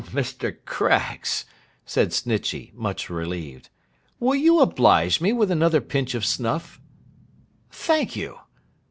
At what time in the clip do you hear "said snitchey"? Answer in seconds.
1.85-2.71